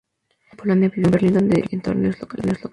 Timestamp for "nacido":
0.03-0.51